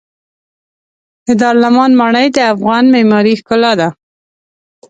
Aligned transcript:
د 1.27 1.29
دارالامان 1.41 1.91
ماڼۍ 1.99 2.27
د 2.33 2.39
افغان 2.53 2.83
معمارۍ 2.93 3.33
ښکلا 3.39 3.71
ده. 3.79 3.87